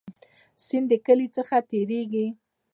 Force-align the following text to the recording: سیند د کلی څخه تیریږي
سیند 0.65 0.85
د 0.91 0.93
کلی 1.05 1.27
څخه 1.37 1.55
تیریږي 1.69 2.27